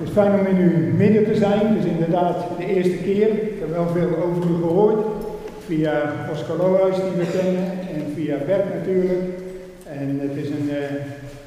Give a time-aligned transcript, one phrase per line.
[0.00, 1.66] Het is fijn om in uw midden te zijn.
[1.66, 3.28] Het is inderdaad de eerste keer.
[3.28, 5.06] Ik heb wel veel over u gehoord.
[5.66, 9.22] Via Oscar Lohuis die we kennen en via Bert natuurlijk.
[9.84, 10.90] En het is een, uh,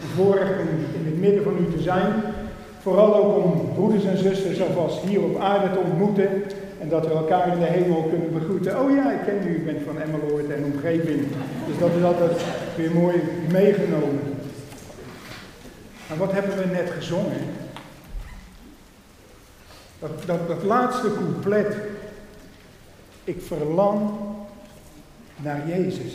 [0.02, 0.68] een voorrecht om
[1.00, 2.12] in het midden van u te zijn.
[2.80, 6.28] Vooral ook om broeders en zusters alvast hier op aarde te ontmoeten.
[6.82, 8.80] En dat we elkaar in de hemel kunnen begroeten.
[8.82, 11.20] Oh ja, ik ken u, u bent van Emmeloord en omgeving.
[11.68, 12.32] Dus dat is altijd
[12.76, 13.16] weer mooi
[13.52, 14.20] meegenomen.
[16.12, 17.63] En wat hebben we net gezongen?
[20.04, 21.76] Dat, dat, laatste couplet.
[23.24, 24.12] Ik verlang
[25.36, 26.14] naar Jezus.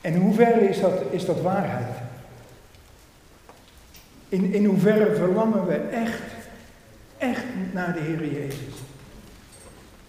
[0.00, 1.96] En in hoeverre is dat, is dat waarheid?
[4.28, 6.22] In, in hoeverre verlangen we echt,
[7.18, 8.74] echt naar de Heer Jezus?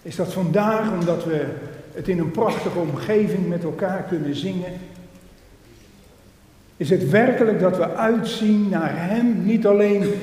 [0.02, 1.46] Is dat vandaag omdat we
[1.94, 4.72] het in een prachtige omgeving met elkaar kunnen zingen?
[6.76, 10.14] Is het werkelijk dat we uitzien naar Hem, niet alleen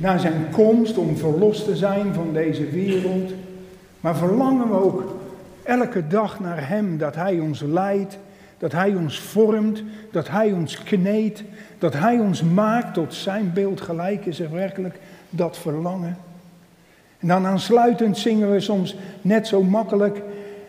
[0.00, 3.32] naar Zijn komst om verlost te zijn van deze wereld,
[4.00, 5.16] maar verlangen we ook
[5.62, 8.18] elke dag naar Hem, dat Hij ons leidt,
[8.58, 11.42] dat Hij ons vormt, dat Hij ons kneedt,
[11.78, 14.98] dat Hij ons maakt tot Zijn beeld gelijk, is er werkelijk
[15.30, 16.16] dat verlangen.
[17.18, 20.22] En dan aansluitend zingen we soms net zo makkelijk,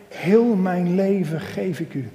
[0.08, 2.08] heel mijn leven geef ik u.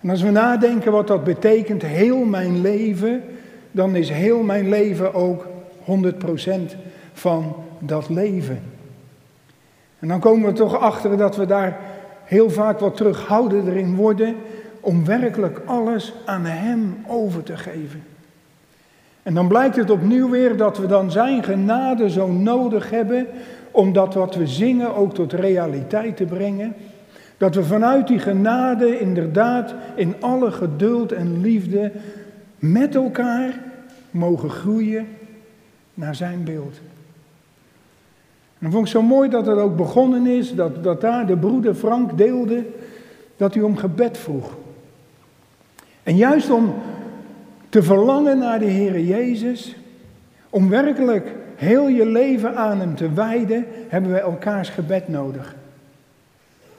[0.00, 3.22] En als we nadenken wat dat betekent, heel mijn leven,
[3.70, 5.46] dan is heel mijn leven ook
[5.88, 6.76] 100%
[7.12, 8.62] van dat leven.
[9.98, 11.78] En dan komen we toch achter dat we daar
[12.24, 14.34] heel vaak wat terughoudender in worden
[14.80, 18.02] om werkelijk alles aan Hem over te geven.
[19.22, 23.26] En dan blijkt het opnieuw weer dat we dan Zijn genade zo nodig hebben
[23.70, 26.74] om dat wat we zingen ook tot realiteit te brengen.
[27.36, 31.92] Dat we vanuit die genade inderdaad in alle geduld en liefde
[32.58, 33.60] met elkaar
[34.10, 35.06] mogen groeien
[35.98, 36.80] naar zijn beeld.
[38.58, 41.36] En dan vond ik zo mooi dat het ook begonnen is, dat, dat daar de
[41.36, 42.64] broeder Frank deelde,
[43.36, 44.56] dat hij om gebed vroeg.
[46.02, 46.74] En juist om
[47.68, 49.76] te verlangen naar de Heer Jezus,
[50.50, 55.56] om werkelijk heel je leven aan Hem te wijden, hebben we elkaars gebed nodig.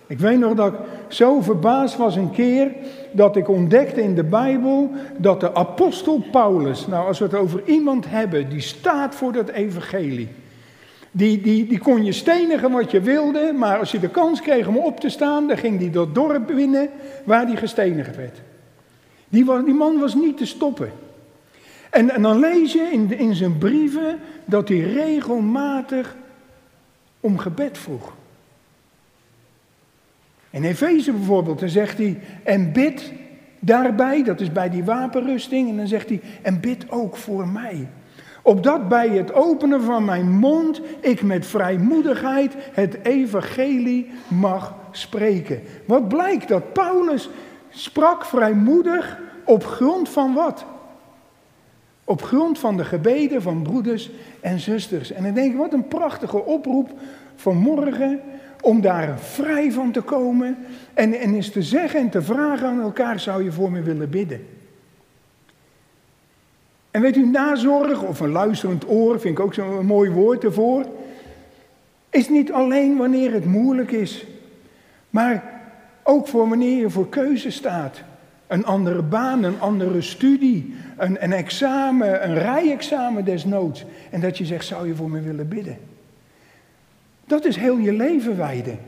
[0.10, 2.72] Ik weet nog dat ik zo verbaasd was een keer
[3.12, 7.62] dat ik ontdekte in de Bijbel dat de apostel Paulus, nou als we het over
[7.66, 10.28] iemand hebben die staat voor dat evangelie,
[11.12, 14.68] die, die, die kon je stenigen wat je wilde, maar als je de kans kreeg
[14.68, 16.90] om op te staan, dan ging die dat dorp binnen
[17.24, 18.42] waar die gestenigd werd.
[19.28, 20.92] Die, was, die man was niet te stoppen.
[21.90, 26.16] En, en dan lees je in, in zijn brieven dat hij regelmatig
[27.20, 28.18] om gebed vroeg.
[30.52, 33.12] In Efeze bijvoorbeeld, dan zegt hij, en bid
[33.60, 37.88] daarbij, dat is bij die wapenrusting, en dan zegt hij, en bid ook voor mij.
[38.42, 45.62] Opdat bij het openen van mijn mond ik met vrijmoedigheid het evangelie mag spreken.
[45.86, 47.30] Wat blijkt dat Paulus
[47.70, 50.66] sprak vrijmoedig op grond van wat?
[52.04, 54.10] Op grond van de gebeden van broeders
[54.42, 55.12] en zusters.
[55.12, 56.90] En dan denk ik, wat een prachtige oproep
[57.36, 58.20] vanmorgen
[58.62, 60.58] om daar vrij van te komen
[60.94, 64.10] en, en eens te zeggen en te vragen aan elkaar, zou je voor me willen
[64.10, 64.46] bidden?
[66.92, 70.86] En weet u, nazorg of een luisterend oor, vind ik ook zo'n mooi woord ervoor,
[72.10, 74.26] is niet alleen wanneer het moeilijk is,
[75.10, 75.62] maar
[76.04, 78.02] ook voor wanneer je voor keuze staat.
[78.48, 83.86] Een andere baan, een andere studie, een, een examen, een rijexamen desnoods.
[84.10, 85.78] En dat je zegt, zou je voor me willen bidden?
[87.30, 88.80] Dat is heel je leven wijden.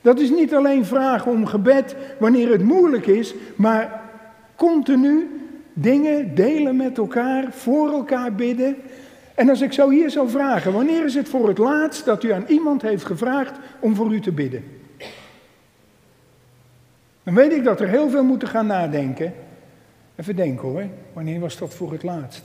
[0.00, 4.00] Dat is niet alleen vragen om gebed wanneer het moeilijk is, maar
[4.56, 5.28] continu
[5.72, 8.76] dingen delen met elkaar, voor elkaar bidden.
[9.34, 12.32] En als ik zo hier zou vragen, wanneer is het voor het laatst dat u
[12.32, 14.64] aan iemand heeft gevraagd om voor u te bidden?
[17.22, 19.34] Dan weet ik dat er heel veel moeten gaan nadenken.
[20.16, 22.42] Even denken hoor, wanneer was dat voor het laatst?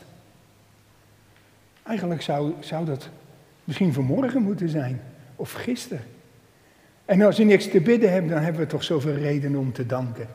[1.83, 3.09] Eigenlijk zou, zou dat
[3.63, 5.01] misschien vanmorgen moeten zijn.
[5.35, 6.03] Of gisteren.
[7.05, 9.85] En als je niks te bidden hebt, dan hebben we toch zoveel redenen om te
[9.85, 10.27] danken.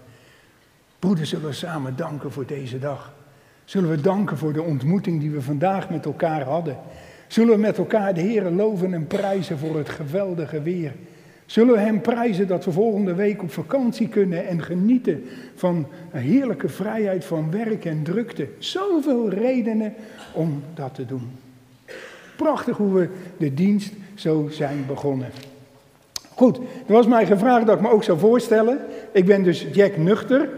[0.99, 3.13] Broeders, zullen we samen danken voor deze dag?
[3.65, 6.77] Zullen we danken voor de ontmoeting die we vandaag met elkaar hadden?
[7.27, 10.93] Zullen we met elkaar de Heer loven en prijzen voor het geweldige weer?
[11.47, 15.25] Zullen we Hem prijzen dat we volgende week op vakantie kunnen en genieten
[15.55, 18.49] van een heerlijke vrijheid van werk en drukte?
[18.59, 19.95] Zoveel redenen
[20.33, 21.31] om dat te doen.
[22.37, 25.29] Prachtig hoe we de dienst zo zijn begonnen.
[26.35, 26.57] Goed,
[26.87, 28.79] er was mij gevraagd dat ik me ook zou voorstellen.
[29.13, 30.49] Ik ben dus Jack Nuchter.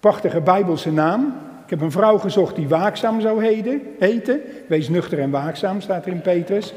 [0.00, 1.34] Prachtige Bijbelse naam.
[1.64, 3.44] Ik heb een vrouw gezocht die waakzaam zou
[3.98, 4.40] heten.
[4.68, 6.74] Wees nuchter en waakzaam, staat er in Petrus.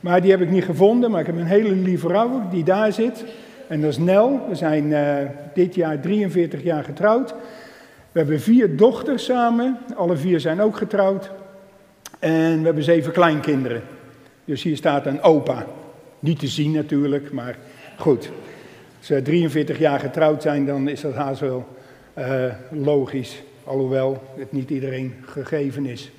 [0.00, 2.92] Maar die heb ik niet gevonden, maar ik heb een hele lieve vrouw die daar
[2.92, 3.24] zit.
[3.68, 4.40] En dat is Nel.
[4.48, 5.14] We zijn uh,
[5.54, 7.34] dit jaar 43 jaar getrouwd.
[8.12, 9.78] We hebben vier dochters samen.
[9.96, 11.30] Alle vier zijn ook getrouwd.
[12.18, 13.82] En we hebben zeven kleinkinderen.
[14.52, 15.66] Dus hier staat een opa.
[16.18, 17.58] Niet te zien natuurlijk, maar
[17.98, 18.30] goed.
[18.98, 21.66] Als ze 43 jaar getrouwd zijn, dan is dat haast wel
[22.18, 23.42] uh, logisch.
[23.64, 26.10] Alhoewel het niet iedereen gegeven is.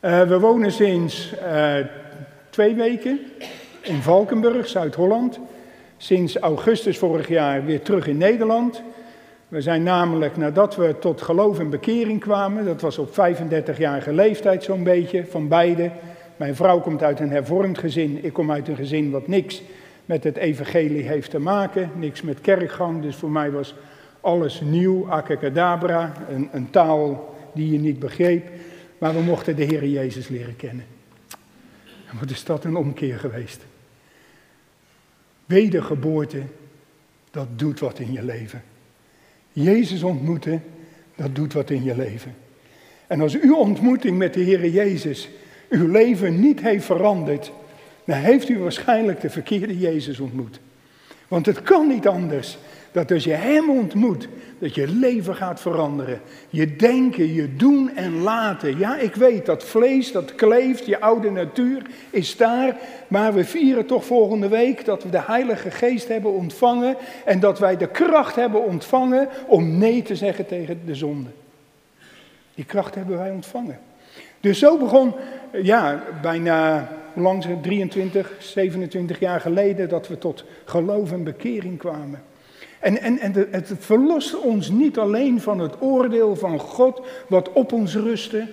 [0.00, 1.74] Uh, we wonen sinds uh,
[2.50, 3.20] twee weken
[3.82, 5.38] in Valkenburg, Zuid-Holland.
[5.96, 8.82] Sinds augustus vorig jaar weer terug in Nederland.
[9.48, 14.64] We zijn namelijk nadat we tot geloof en bekering kwamen, dat was op 35-jarige leeftijd
[14.64, 15.90] zo'n beetje, van beide.
[16.36, 19.62] Mijn vrouw komt uit een hervormd gezin, ik kom uit een gezin wat niks
[20.04, 23.02] met het evangelie heeft te maken, niks met kerkgang.
[23.02, 23.74] Dus voor mij was
[24.20, 28.48] alles nieuw, akakadabra, een, een taal die je niet begreep.
[28.98, 30.84] Maar we mochten de Heer Jezus leren kennen.
[32.10, 33.64] En wat is dat een omkeer geweest?
[35.46, 36.42] Wedergeboorte,
[37.30, 38.62] dat doet wat in je leven.
[39.52, 40.62] Jezus ontmoeten,
[41.14, 42.34] dat doet wat in je leven.
[43.06, 45.28] En als uw ontmoeting met de Heer Jezus
[45.68, 47.52] uw leven niet heeft veranderd,
[48.04, 50.60] dan heeft u waarschijnlijk de verkeerde Jezus ontmoet.
[51.28, 52.58] Want het kan niet anders
[52.92, 54.28] dat als je Hem ontmoet,
[54.58, 56.20] dat je leven gaat veranderen.
[56.50, 58.78] Je denken, je doen en laten.
[58.78, 62.76] Ja, ik weet dat vlees, dat kleeft, je oude natuur is daar.
[63.08, 66.96] Maar we vieren toch volgende week dat we de Heilige Geest hebben ontvangen.
[67.24, 71.30] En dat wij de kracht hebben ontvangen om nee te zeggen tegen de zonde.
[72.54, 73.78] Die kracht hebben wij ontvangen.
[74.40, 75.14] Dus zo begon,
[75.62, 82.22] ja, bijna langs 23, 27 jaar geleden dat we tot geloof en bekering kwamen.
[82.80, 87.72] En, en, en het verlost ons niet alleen van het oordeel van God wat op
[87.72, 88.46] ons rustte.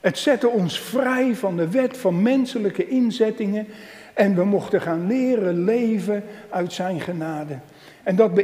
[0.00, 3.66] Het zette ons vrij van de wet van menselijke inzettingen.
[4.14, 7.58] En we mochten gaan leren leven uit zijn genade.
[8.06, 8.34] En dat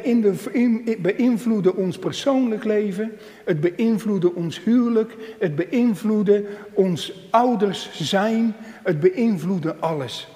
[1.03, 3.13] beïnvloedde ons persoonlijk leven,
[3.45, 10.29] het beïnvloedde ons huwelijk, het beïnvloedde ons ouders zijn, het beïnvloedde alles.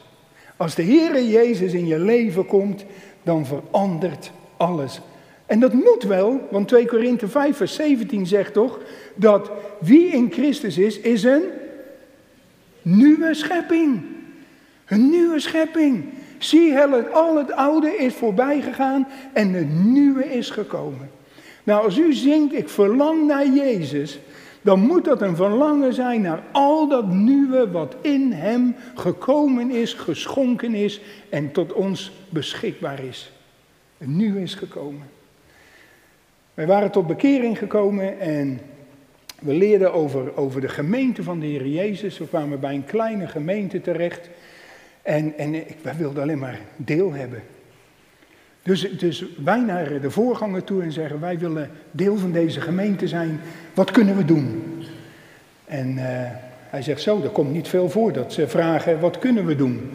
[0.57, 2.85] Als de Heere Jezus in je leven komt,
[3.23, 5.01] dan verandert alles.
[5.47, 8.81] En dat moet wel, want 2 Korinthe 5 vers 17 zegt toch
[9.15, 9.51] dat
[9.81, 11.43] wie in Christus is, is een
[12.83, 14.03] nieuwe schepping.
[14.87, 16.05] Een nieuwe schepping.
[16.39, 16.79] Zie,
[17.13, 21.11] al het oude is voorbij gegaan en het nieuwe is gekomen.
[21.65, 24.19] Nou, als u zingt, ik verlang naar Jezus,
[24.63, 29.93] dan moet dat een verlangen zijn naar al dat nieuwe wat in Hem gekomen is,
[29.93, 33.33] geschonken is en tot ons beschikbaar is.
[33.99, 35.03] Het nieuwe is gekomen.
[36.55, 38.61] Wij waren tot bekering gekomen en
[39.41, 42.19] we leerden over, over de gemeente van de Heer Jezus.
[42.19, 44.29] We kwamen bij een kleine gemeente terecht.
[45.07, 47.43] En, en wij wilden alleen maar deel hebben.
[48.63, 53.09] Dus, dus wij naar de voorganger toe en zeggen: Wij willen deel van deze gemeente
[53.09, 53.41] zijn.
[53.75, 54.63] Wat kunnen we doen?
[55.65, 56.03] En uh,
[56.71, 59.91] hij zegt: Zo, er komt niet veel voor dat ze vragen: Wat kunnen we doen?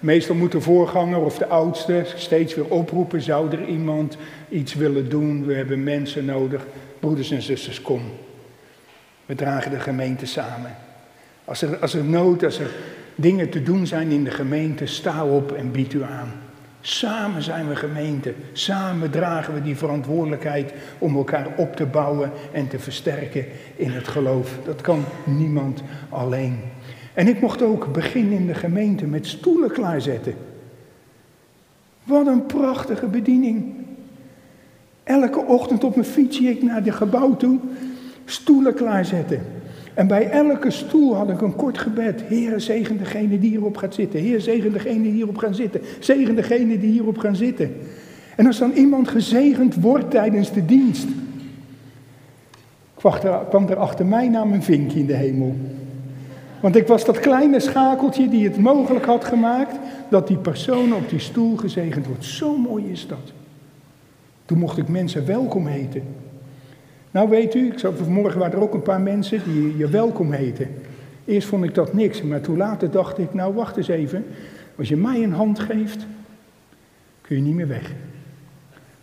[0.00, 4.16] Meestal moet de voorganger of de oudste steeds weer oproepen: Zou er iemand
[4.48, 5.46] iets willen doen?
[5.46, 6.66] We hebben mensen nodig.
[7.00, 8.02] Broeders en zusters, kom.
[9.26, 10.76] We dragen de gemeente samen.
[11.44, 12.70] Als er, als er nood, als er
[13.14, 16.32] dingen te doen zijn in de gemeente, sta op en bied u aan.
[16.86, 18.34] Samen zijn we gemeente.
[18.52, 24.08] Samen dragen we die verantwoordelijkheid om elkaar op te bouwen en te versterken in het
[24.08, 24.58] geloof.
[24.64, 26.58] Dat kan niemand alleen.
[27.14, 30.34] En ik mocht ook beginnen in de gemeente met stoelen klaarzetten.
[32.02, 33.74] Wat een prachtige bediening.
[35.04, 37.58] Elke ochtend op mijn fietsje ik naar het gebouw toe,
[38.24, 39.40] stoelen klaarzetten.
[39.94, 42.22] En bij elke stoel had ik een kort gebed.
[42.22, 44.20] Heer, zegen degene die hierop gaat zitten.
[44.20, 45.80] Heer, zegen degene die hierop gaan zitten.
[45.98, 47.72] Zegen degene die hierop gaan zitten.
[48.36, 51.06] En als dan iemand gezegend wordt tijdens de dienst,
[53.48, 55.56] kwam er achter mij naam een vinkje in de hemel.
[56.60, 59.76] Want ik was dat kleine schakeltje die het mogelijk had gemaakt
[60.10, 62.24] dat die persoon op die stoel gezegend wordt.
[62.24, 63.32] Zo mooi is dat.
[64.44, 66.02] Toen mocht ik mensen welkom heten.
[67.14, 70.32] Nou weet u, ik zat, vanmorgen waren er ook een paar mensen die je welkom
[70.32, 70.68] heten.
[71.24, 74.24] Eerst vond ik dat niks, maar toen later dacht ik, nou wacht eens even.
[74.78, 76.06] Als je mij een hand geeft,
[77.20, 77.92] kun je niet meer weg.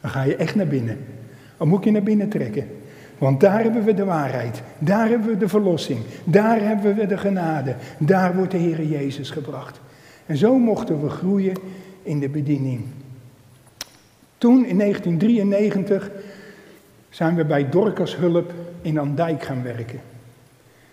[0.01, 0.97] Dan ga je echt naar binnen.
[1.57, 2.67] Dan moet je naar binnen trekken.
[3.17, 4.61] Want daar hebben we de waarheid.
[4.79, 5.99] Daar hebben we de verlossing.
[6.23, 7.75] Daar hebben we de genade.
[7.97, 9.79] Daar wordt de Heer Jezus gebracht.
[10.25, 11.55] En zo mochten we groeien
[12.03, 12.81] in de bediening.
[14.37, 16.11] Toen in 1993
[17.11, 19.99] zijn we bij Dorcas Hulp in Andijk gaan werken.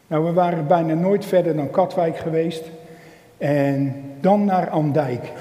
[0.07, 2.65] Nou, we waren bijna nooit verder dan Katwijk geweest.
[3.39, 5.33] En dan naar Andijk.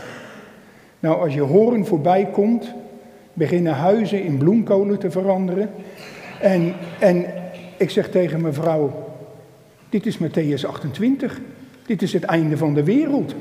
[1.00, 2.74] Nou, als je Horen voorbij komt,
[3.34, 5.70] beginnen huizen in bloemkolen te veranderen.
[6.42, 7.26] En, en
[7.78, 9.14] ik zeg tegen mevrouw,
[9.90, 11.40] dit is Matthäus 28.
[11.86, 13.36] Dit is het einde van de wereld.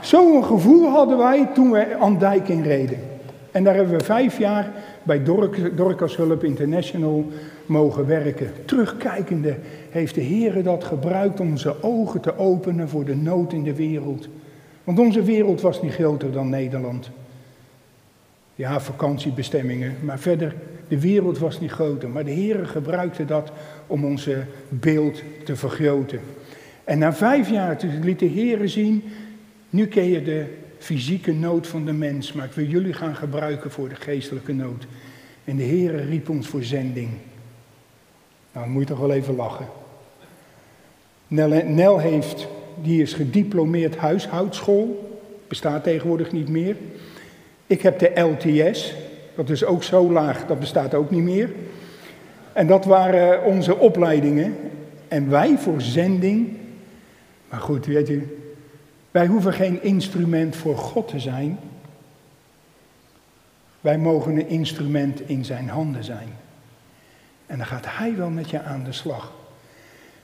[0.00, 2.98] Zo'n gevoel hadden wij toen we Andijk inreden.
[3.50, 4.70] En daar hebben we vijf jaar
[5.02, 5.22] bij
[5.74, 7.26] Dorcas Hulp International
[7.66, 8.52] mogen werken.
[8.64, 9.56] Terugkijkende
[9.90, 13.74] heeft de Heer dat gebruikt om onze ogen te openen voor de nood in de
[13.74, 14.28] wereld.
[14.84, 17.10] Want onze wereld was niet groter dan Nederland.
[18.54, 20.54] Ja, vakantiebestemmingen, maar verder,
[20.88, 22.08] de wereld was niet groter.
[22.08, 23.52] Maar de Heer gebruikte dat
[23.86, 26.20] om onze beeld te vergroten.
[26.84, 29.02] En na vijf jaar liet de Heer zien,
[29.70, 30.44] nu ken je de
[30.82, 34.86] fysieke nood van de mens, maar ik wil jullie gaan gebruiken voor de geestelijke nood.
[35.44, 37.08] En de Heer riep ons voor zending.
[38.52, 39.66] Nou, dan moet je toch wel even lachen.
[41.26, 42.48] Nel, Nel heeft,
[42.82, 46.76] die is gediplomeerd huishoudschool, bestaat tegenwoordig niet meer.
[47.66, 48.94] Ik heb de LTS,
[49.34, 51.50] dat is ook zo laag, dat bestaat ook niet meer.
[52.52, 54.56] En dat waren onze opleidingen.
[55.08, 56.56] En wij voor zending.
[57.48, 58.41] Maar goed, weet u,
[59.12, 61.58] wij hoeven geen instrument voor God te zijn.
[63.80, 66.28] Wij mogen een instrument in zijn handen zijn.
[67.46, 69.32] En dan gaat hij wel met je aan de slag.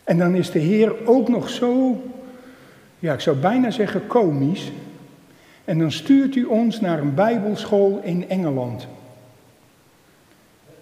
[0.05, 2.03] En dan is de Heer ook nog zo,
[2.99, 4.73] ja, ik zou bijna zeggen komisch.
[5.65, 8.87] En dan stuurt u ons naar een Bijbelschool in Engeland.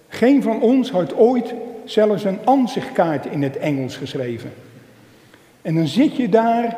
[0.09, 4.53] Geen van ons had ooit zelfs een ansichtkaart in het Engels geschreven.
[5.63, 6.77] En dan zit je daar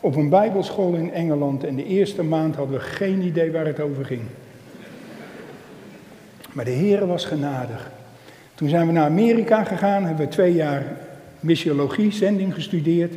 [0.00, 3.80] op een Bijbelschool in Engeland en de eerste maand hadden we geen idee waar het
[3.80, 4.22] over ging.
[6.52, 7.90] Maar de Heer was genadig.
[8.54, 10.84] Toen zijn we naar Amerika gegaan, hebben we twee jaar
[11.40, 13.14] missiologie, zending gestudeerd.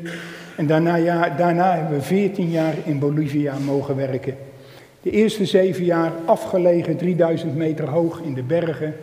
[0.56, 4.36] En daarna, ja, daarna hebben we veertien jaar in Bolivia mogen werken.
[5.02, 8.96] De eerste zeven jaar afgelegen, 3000 meter hoog in de bergen.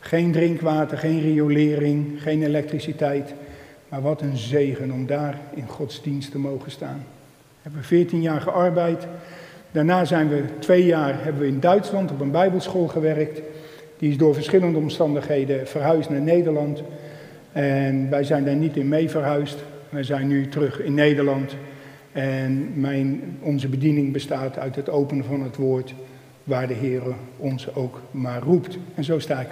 [0.00, 3.34] Geen drinkwater, geen riolering, geen elektriciteit.
[3.88, 7.04] Maar wat een zegen om daar in Gods dienst te mogen staan.
[7.66, 9.06] We hebben 14 jaar gearbeid.
[9.70, 13.40] Daarna zijn we twee jaar hebben we in Duitsland op een bijbelschool gewerkt.
[13.98, 16.82] Die is door verschillende omstandigheden verhuisd naar Nederland.
[17.52, 19.58] En wij zijn daar niet in mee verhuisd.
[19.88, 21.56] Wij zijn nu terug in Nederland.
[22.12, 25.94] En mijn, onze bediening bestaat uit het openen van het woord
[26.44, 27.02] waar de Heer
[27.36, 28.78] ons ook maar roept.
[28.94, 29.50] En zo sta ik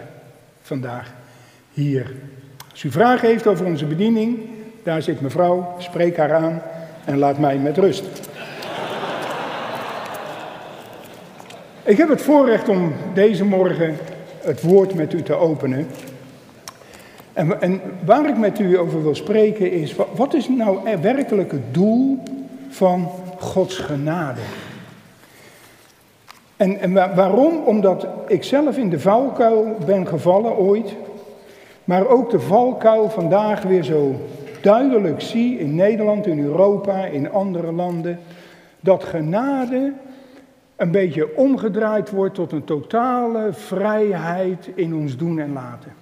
[0.61, 1.15] vandaag
[1.73, 2.13] hier.
[2.71, 4.39] Als u vragen heeft over onze bediening,
[4.83, 6.63] daar zit mevrouw, spreek haar aan
[7.05, 8.05] en laat mij met rust.
[11.83, 13.97] Ik heb het voorrecht om deze morgen
[14.41, 15.87] het woord met u te openen.
[17.33, 21.75] En, en, waar ik met u over wil spreken is, wat is nou werkelijk het
[21.75, 22.19] doel
[22.69, 24.41] van Gods genade?
[26.57, 27.63] En, en waarom?
[27.65, 30.95] Omdat ik zelf in de valkuil ben gevallen ooit,
[31.85, 34.15] maar ook de valkuil vandaag weer zo
[34.65, 38.19] duidelijk zie in Nederland, in Europa, in andere landen,
[38.81, 39.93] dat genade
[40.77, 45.93] een beetje omgedraaid wordt tot een totale vrijheid in ons doen en laten.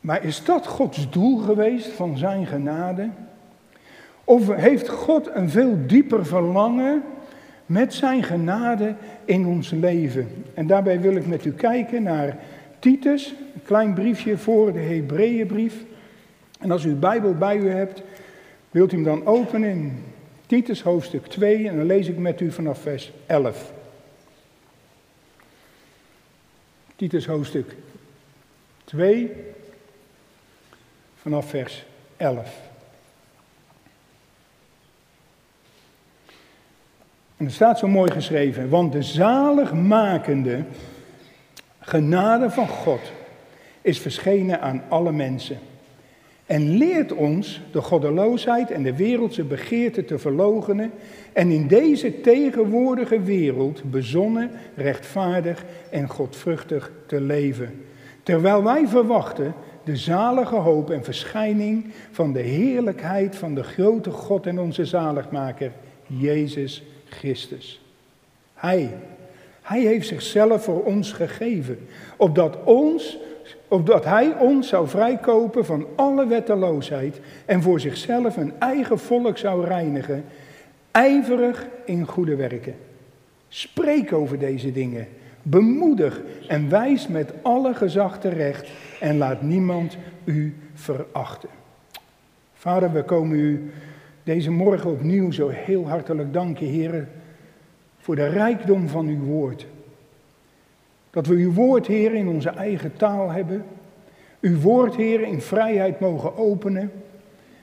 [0.00, 3.08] Maar is dat Gods doel geweest van zijn genade?
[4.24, 7.02] Of heeft God een veel dieper verlangen
[7.66, 10.44] met zijn genade in ons leven?
[10.54, 12.36] En daarbij wil ik met u kijken naar
[12.78, 15.84] Titus, een klein briefje voor de Hebreeënbrief.
[16.58, 18.02] En als u de Bijbel bij u hebt,
[18.70, 20.04] wilt u hem dan openen in
[20.46, 23.72] Titus hoofdstuk 2 en dan lees ik met u vanaf vers 11.
[26.96, 27.76] Titus hoofdstuk
[28.84, 29.30] 2
[31.14, 31.84] vanaf vers
[32.16, 32.60] 11.
[37.36, 40.64] En er staat zo mooi geschreven, want de zaligmakende
[41.80, 43.00] genade van God
[43.80, 45.58] is verschenen aan alle mensen.
[46.46, 50.90] En leert ons de goddeloosheid en de wereldse begeerte te verlogenen
[51.32, 57.84] en in deze tegenwoordige wereld bezonnen, rechtvaardig en godvruchtig te leven.
[58.22, 64.46] Terwijl wij verwachten de zalige hoop en verschijning van de heerlijkheid van de grote God
[64.46, 65.72] en onze zaligmaker,
[66.06, 67.80] Jezus Christus.
[68.54, 68.90] Hij,
[69.62, 71.78] hij heeft zichzelf voor ons gegeven,
[72.16, 73.18] opdat, ons,
[73.68, 79.64] opdat hij ons zou vrijkopen van alle wetteloosheid en voor zichzelf een eigen volk zou
[79.64, 80.24] reinigen,
[80.90, 82.74] ijverig in goede werken.
[83.48, 85.08] Spreek over deze dingen.
[85.42, 88.68] Bemoedig en wijs met alle gezag terecht
[89.00, 91.48] en laat niemand u verachten.
[92.54, 93.70] Vader, we komen u
[94.22, 97.08] deze morgen opnieuw zo heel hartelijk danken, heren,
[97.98, 99.66] voor de rijkdom van uw woord.
[101.16, 103.64] Dat we uw woord, Heer, in onze eigen taal hebben.
[104.40, 106.92] Uw woord, Heer, in vrijheid mogen openen.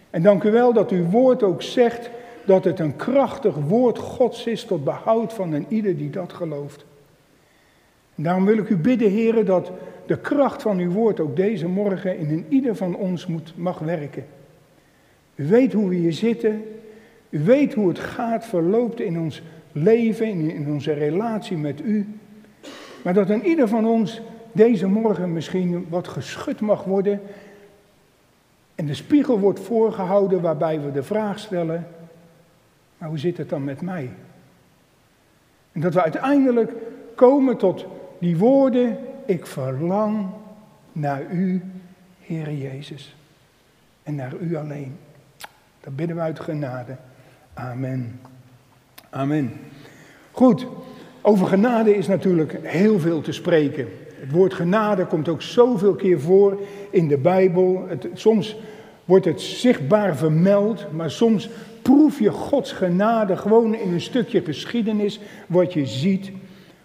[0.10, 2.10] En dank u wel dat uw woord ook zegt
[2.46, 6.86] dat het een krachtig woord Gods is tot behoud van een ieder die dat gelooft.
[8.16, 9.72] Daarom wil ik u bidden, Heer, dat
[10.06, 13.80] de kracht van uw woord ook deze morgen in een ieder van ons moet, mag
[13.80, 14.26] werken.
[15.36, 16.64] U weet hoe we hier zitten.
[17.30, 19.42] U weet hoe het gaat, verloopt in ons
[19.72, 22.08] leven, in onze relatie met u.
[23.04, 27.22] Maar dat een ieder van ons deze morgen misschien wat geschud mag worden.
[28.76, 31.88] En de spiegel wordt voorgehouden waarbij we de vraag stellen,
[32.98, 34.10] maar hoe zit het dan met mij?
[35.72, 36.72] En dat we uiteindelijk
[37.16, 37.86] komen tot
[38.20, 40.30] die woorden, ik verlang
[40.92, 41.62] naar u,
[42.20, 43.16] Heere Jezus.
[44.04, 44.98] En naar u alleen.
[45.80, 46.96] Dat bidden we uit genade.
[47.54, 48.20] Amen.
[49.10, 49.54] Amen.
[50.32, 50.68] Goed,
[51.26, 53.88] over genade is natuurlijk heel veel te spreken.
[54.20, 57.86] Het woord genade komt ook zoveel keer voor in de Bijbel.
[57.88, 58.56] Het, soms
[59.06, 61.50] wordt het zichtbaar vermeld, maar soms
[61.82, 66.32] proef je Gods genade gewoon in een stukje geschiedenis wat je ziet.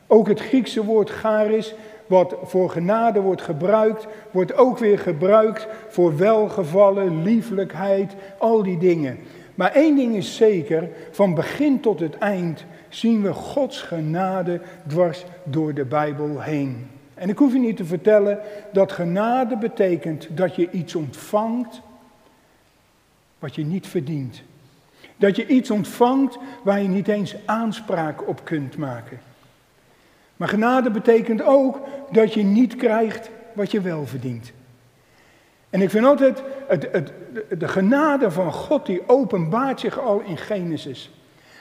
[0.06, 1.74] Ook het Griekse woord charis,
[2.06, 9.18] wat voor genade wordt gebruikt, wordt ook weer gebruikt voor welgevallen, lieflijkheid, al die dingen.
[9.54, 15.24] Maar één ding is zeker, van begin tot het eind zien we Gods genade dwars
[15.44, 16.86] door de Bijbel heen.
[17.14, 18.38] En ik hoef je niet te vertellen
[18.72, 21.80] dat genade betekent dat je iets ontvangt
[23.38, 24.42] wat je niet verdient.
[25.16, 29.20] Dat je iets ontvangt waar je niet eens aanspraak op kunt maken.
[30.36, 31.80] Maar genade betekent ook
[32.10, 34.52] dat je niet krijgt wat je wel verdient.
[35.70, 37.12] En ik vind altijd, het, het,
[37.58, 41.10] de genade van God die openbaart zich al in Genesis.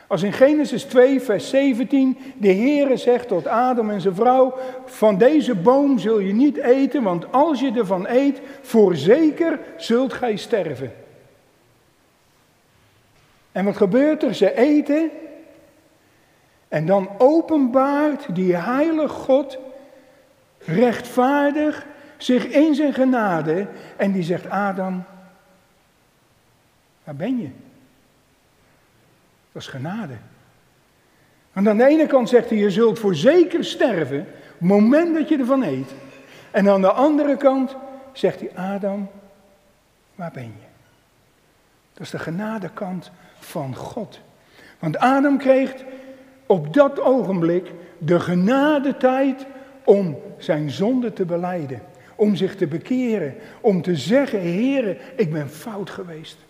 [0.07, 5.17] Als in Genesis 2, vers 17, de Heere zegt tot Adam en zijn vrouw, van
[5.17, 10.93] deze boom zul je niet eten, want als je ervan eet, voorzeker zult gij sterven.
[13.51, 14.33] En wat gebeurt er?
[14.33, 15.09] Ze eten
[16.67, 19.57] en dan openbaart die heilige God
[20.59, 21.85] rechtvaardig
[22.17, 25.03] zich in zijn genade en die zegt, Adam,
[27.03, 27.49] waar ben je?
[29.57, 30.13] Dat is genade.
[31.53, 35.29] Want aan de ene kant zegt hij, je zult voor zeker sterven, het moment dat
[35.29, 35.93] je ervan eet.
[36.51, 37.75] En aan de andere kant
[38.11, 39.09] zegt hij, Adam,
[40.15, 40.67] waar ben je?
[41.93, 44.19] Dat is de genadekant van God.
[44.79, 45.75] Want Adam kreeg
[46.45, 49.45] op dat ogenblik de genadetijd
[49.83, 51.81] om zijn zonde te beleiden.
[52.15, 53.35] Om zich te bekeren.
[53.61, 56.46] Om te zeggen, Heere, ik ben fout geweest.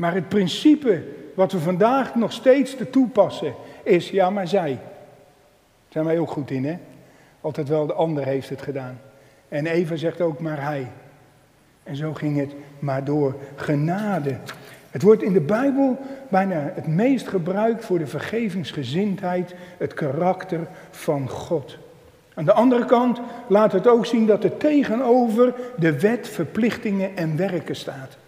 [0.00, 1.02] Maar het principe
[1.34, 4.70] wat we vandaag nog steeds te toepassen is, ja maar zij.
[4.72, 6.78] Daar zijn wij ook goed in hè.
[7.40, 9.00] Altijd wel de ander heeft het gedaan.
[9.48, 10.90] En Eva zegt ook maar hij.
[11.82, 13.36] En zo ging het maar door.
[13.56, 14.36] Genade.
[14.90, 21.28] Het wordt in de Bijbel bijna het meest gebruikt voor de vergevingsgezindheid, het karakter van
[21.28, 21.78] God.
[22.34, 27.36] Aan de andere kant laat het ook zien dat er tegenover de wet verplichtingen en
[27.36, 28.18] werken staat.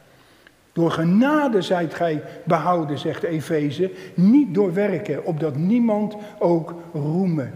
[0.73, 7.53] Door genade zijt gij behouden, zegt Efeze, niet door werken, opdat niemand ook roemen.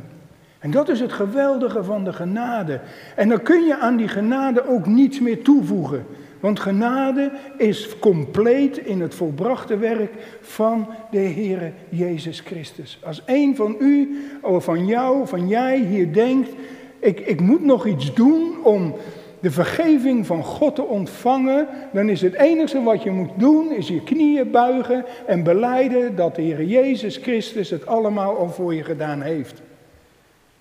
[0.59, 2.81] En dat is het geweldige van de genade.
[3.17, 6.07] En dan kun je aan die genade ook niets meer toevoegen.
[6.41, 12.99] Want genade is compleet in het volbrachte werk van de Heere Jezus Christus.
[13.05, 16.51] Als een van u, of van jou, van jij hier denkt,
[16.99, 18.95] ik, ik moet nog iets doen om
[19.41, 23.89] de vergeving van God te ontvangen, dan is het enige wat je moet doen, is
[23.89, 28.85] je knieën buigen en beleiden dat de Heer Jezus Christus het allemaal al voor je
[28.85, 29.63] gedaan heeft.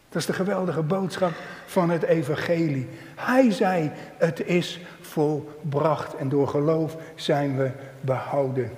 [0.09, 1.31] Dat is de geweldige boodschap
[1.65, 2.88] van het evangelie.
[3.15, 7.69] Hij zei, het is volbracht en door geloof zijn we
[8.01, 8.71] behouden.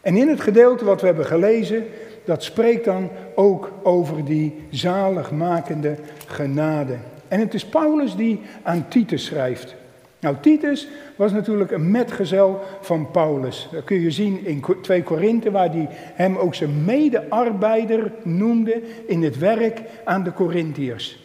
[0.00, 1.84] En in het gedeelte wat we hebben gelezen,
[2.24, 6.96] dat spreekt dan ook over die zaligmakende genade.
[7.28, 9.74] En het is Paulus die aan Titus schrijft.
[10.20, 13.68] Nou, Titus was natuurlijk een metgezel van Paulus.
[13.72, 19.22] Dat kun je zien in 2 Korinthe, waar hij hem ook zijn medearbeider noemde in
[19.22, 21.18] het werk aan de Corinthiërs.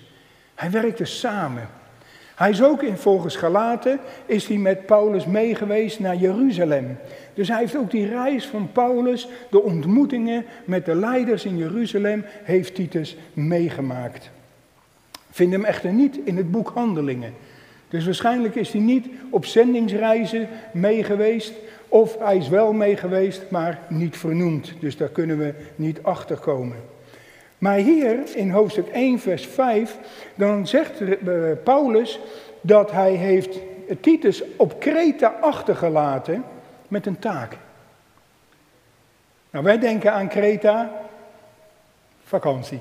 [0.56, 1.68] Hij werkte samen.
[2.36, 6.98] Hij is ook in volgens Galaten, is hij met Paulus meegeweest naar Jeruzalem.
[7.34, 12.26] Dus hij heeft ook die reis van Paulus, de ontmoetingen met de leiders in Jeruzalem,
[12.44, 14.32] heeft Titus meegemaakt.
[15.34, 17.34] Vind hem echter niet in het boek Handelingen.
[17.88, 21.54] Dus waarschijnlijk is hij niet op zendingsreizen meegeweest,
[21.88, 24.74] of hij is wel meegeweest, maar niet vernoemd.
[24.80, 26.78] Dus daar kunnen we niet achter komen.
[27.58, 29.98] Maar hier in hoofdstuk 1, vers 5,
[30.36, 32.20] dan zegt eh, Paulus
[32.62, 33.60] dat hij heeft
[34.00, 36.44] Titus op Kreta achtergelaten
[36.88, 37.58] met een taak.
[39.50, 40.92] Nou, wij denken aan Kreta,
[42.24, 42.80] vakantie.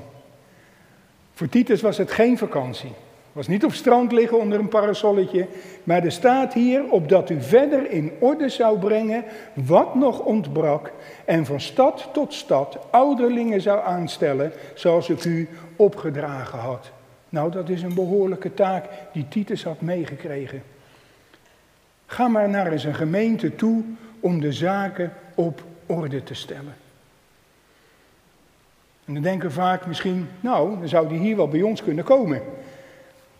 [1.43, 2.93] Voor Titus was het geen vakantie
[3.33, 5.47] was niet op strand liggen onder een parasolletje,
[5.85, 9.25] maar er staat hier opdat u verder in orde zou brengen
[9.55, 10.93] wat nog ontbrak
[11.25, 16.91] en van stad tot stad ouderlingen zou aanstellen zoals ik u opgedragen had.
[17.29, 20.63] Nou, dat is een behoorlijke taak die Titus had meegekregen.
[22.07, 23.83] Ga maar naar zijn gemeente toe
[24.21, 26.82] om de zaken op orde te stellen.
[29.05, 32.05] En dan denken we vaak misschien, nou, dan zou die hier wel bij ons kunnen
[32.05, 32.43] komen.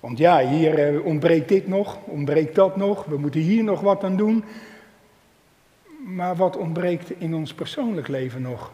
[0.01, 4.05] Want ja, hier eh, ontbreekt dit nog, ontbreekt dat nog, we moeten hier nog wat
[4.05, 4.45] aan doen.
[6.05, 8.73] Maar wat ontbreekt in ons persoonlijk leven nog?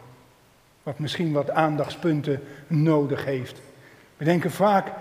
[0.82, 3.60] Wat misschien wat aandachtspunten nodig heeft.
[4.16, 4.92] We denken vaak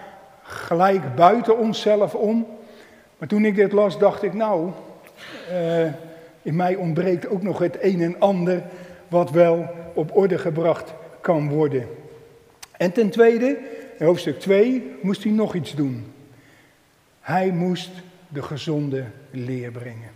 [0.42, 2.48] gelijk buiten onszelf om.
[3.18, 4.72] Maar toen ik dit las, dacht ik, nou,
[5.52, 5.84] uh,
[6.42, 8.64] in mij ontbreekt ook nog het een en ander
[9.08, 10.94] wat wel op orde gebracht
[11.28, 11.88] kan worden.
[12.78, 13.58] En ten tweede,
[13.98, 16.14] in hoofdstuk 2, moest hij nog iets doen.
[17.20, 17.90] Hij moest
[18.28, 20.10] de gezonde leer brengen.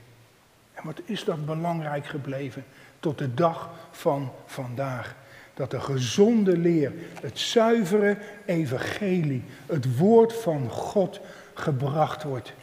[0.73, 2.63] En wat is dat belangrijk gebleven
[2.99, 5.15] tot de dag van vandaag?
[5.53, 11.19] Dat de gezonde leer, het zuivere evangelie, het woord van God
[11.53, 12.53] gebracht wordt.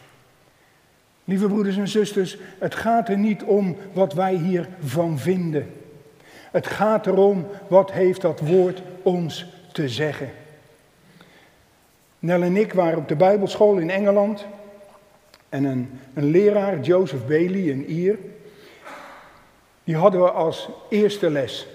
[1.23, 5.78] Lieve broeders en zusters, het gaat er niet om wat wij hiervan vinden.
[6.51, 10.29] Het gaat erom wat heeft dat woord ons te zeggen.
[12.19, 14.45] Nel en ik waren op de Bijbelschool in Engeland.
[15.49, 18.17] En een, een leraar, Joseph Bailey, een Ier,
[19.83, 21.67] die hadden we als eerste les.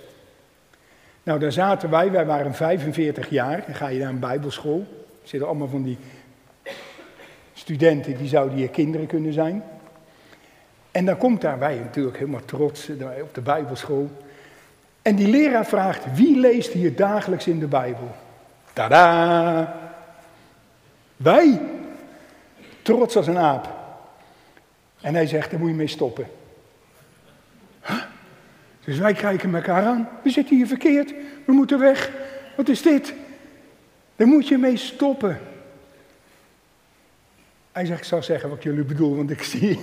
[1.22, 3.62] Nou, daar zaten wij, wij waren 45 jaar.
[3.66, 4.86] Dan ga je naar een Bijbelschool.
[5.22, 5.98] Er zitten allemaal van die
[7.52, 9.64] studenten, die zouden je kinderen kunnen zijn.
[10.90, 14.10] En dan komt daar, wij natuurlijk helemaal trots eh, op de Bijbelschool.
[15.04, 18.14] En die leraar vraagt, wie leest hier dagelijks in de Bijbel?
[18.72, 19.76] Tada!
[21.16, 21.60] Wij,
[22.82, 23.68] trots als een aap.
[25.00, 26.26] En hij zegt, daar moet je mee stoppen.
[28.84, 30.08] Dus wij kijken elkaar aan.
[30.22, 31.14] We zitten hier verkeerd.
[31.44, 32.10] We moeten weg.
[32.56, 33.14] Wat is dit?
[34.16, 35.40] Daar moet je mee stoppen.
[37.72, 39.78] Hij zegt, ik zal zeggen wat jullie bedoel, want ik zie,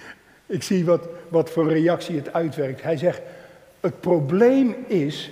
[0.46, 2.82] ik zie wat, wat voor reactie het uitwerkt.
[2.82, 3.20] Hij zegt,
[3.80, 5.30] het probleem is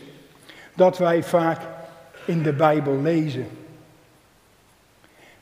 [0.74, 1.60] dat wij vaak
[2.26, 3.46] in de Bijbel lezen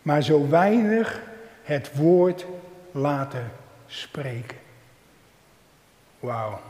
[0.02, 1.20] maar zo weinig
[1.62, 2.46] het woord
[2.90, 3.50] laten
[3.86, 4.58] spreken.
[6.18, 6.60] Wauw.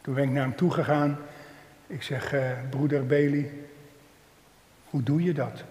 [0.00, 1.18] Toen ben ik naar hem toe gegaan.
[1.86, 3.52] Ik zeg, uh, broeder Bailey,
[4.84, 5.64] hoe doe je dat?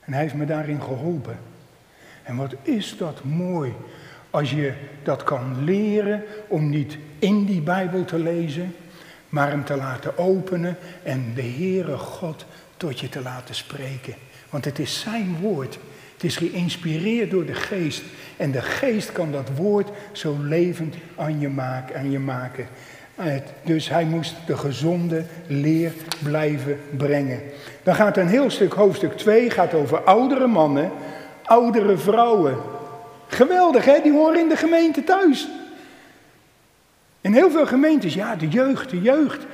[0.00, 1.38] En hij heeft me daarin geholpen.
[2.22, 3.74] En wat is dat mooi
[4.36, 4.72] als je
[5.02, 8.74] dat kan leren om niet in die Bijbel te lezen,
[9.28, 12.44] maar hem te laten openen en de Heere God
[12.76, 14.14] tot je te laten spreken.
[14.50, 15.78] Want het is zijn woord.
[16.12, 18.02] Het is geïnspireerd door de geest.
[18.36, 22.66] En de geest kan dat woord zo levend aan je, maken, aan je maken.
[23.64, 27.40] Dus hij moest de gezonde leer blijven brengen.
[27.82, 30.90] Dan gaat een heel stuk, hoofdstuk 2, gaat over oudere mannen,
[31.44, 32.56] oudere vrouwen.
[33.26, 35.48] Geweldig hè, die horen in de gemeente thuis.
[37.20, 39.46] In heel veel gemeentes, ja, de jeugd, de jeugd.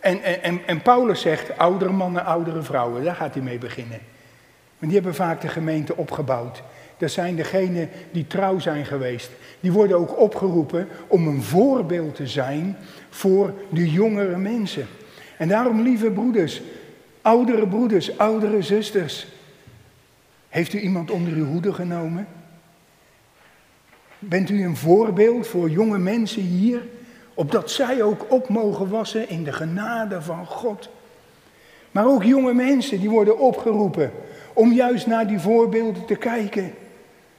[0.00, 4.00] En, en, en Paulus zegt, oudere mannen, oudere vrouwen, daar gaat hij mee beginnen.
[4.78, 6.62] Want die hebben vaak de gemeente opgebouwd.
[6.98, 9.30] Dat zijn degenen die trouw zijn geweest.
[9.60, 12.76] Die worden ook opgeroepen om een voorbeeld te zijn
[13.10, 14.86] voor de jongere mensen.
[15.38, 16.60] En daarom, lieve broeders,
[17.22, 19.26] oudere broeders, oudere zusters.
[20.48, 22.26] Heeft u iemand onder uw hoede genomen?
[24.28, 26.82] Bent u een voorbeeld voor jonge mensen hier?
[27.34, 30.88] Opdat zij ook op mogen wassen in de genade van God.
[31.90, 34.10] Maar ook jonge mensen die worden opgeroepen
[34.52, 36.72] om juist naar die voorbeelden te kijken.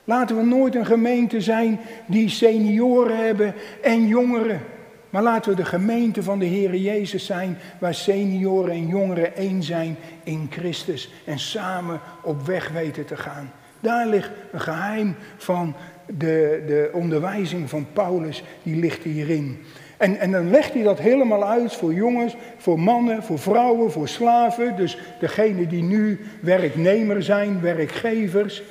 [0.03, 4.61] Laten we nooit een gemeente zijn die senioren hebben en jongeren.
[5.09, 9.63] Maar laten we de gemeente van de Heer Jezus zijn, waar senioren en jongeren één
[9.63, 13.51] zijn in Christus en samen op weg weten te gaan.
[13.79, 15.75] Daar ligt een geheim van
[16.07, 19.63] de, de onderwijzing van Paulus, die ligt hierin.
[19.97, 24.07] En, en dan legt hij dat helemaal uit voor jongens, voor mannen, voor vrouwen, voor
[24.07, 24.75] slaven.
[24.75, 28.63] Dus degene die nu werknemer zijn, werkgevers.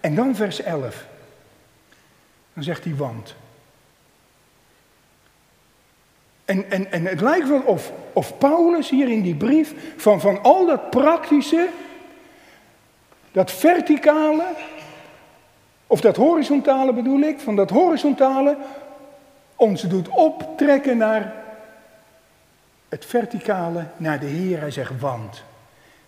[0.00, 1.06] En dan vers 11.
[2.52, 3.34] Dan zegt hij want.
[6.44, 10.66] En, en, het lijkt wel of, of Paulus hier in die brief van, van al
[10.66, 11.68] dat praktische,
[13.32, 14.44] dat verticale,
[15.86, 18.56] of dat horizontale bedoel ik, van dat horizontale
[19.56, 21.34] ons doet optrekken naar
[22.88, 24.60] het verticale, naar de Heer.
[24.60, 25.42] Hij zegt want.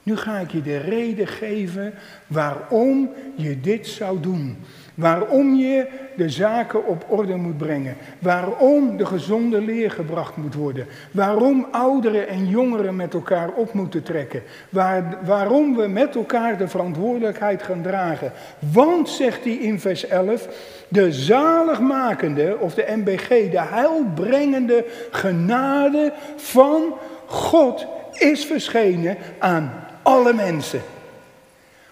[0.02, 1.94] Nu ga ik je de reden geven
[2.26, 4.64] waarom je dit zou doen.
[4.98, 7.96] Waarom je de zaken op orde moet brengen.
[8.18, 10.86] Waarom de gezonde leer gebracht moet worden.
[11.10, 14.42] Waarom ouderen en jongeren met elkaar op moeten trekken.
[14.68, 18.32] Waar, waarom we met elkaar de verantwoordelijkheid gaan dragen.
[18.72, 20.48] Want, zegt hij in vers 11,
[20.88, 26.94] de zaligmakende, of de MBG, de heilbrengende genade van
[27.26, 30.80] God is verschenen aan alle mensen.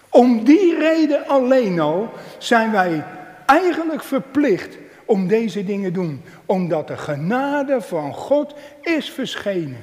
[0.09, 3.03] Om die reden alleen al zijn wij
[3.45, 6.21] eigenlijk verplicht om deze dingen te doen.
[6.45, 9.81] Omdat de genade van God is verschenen.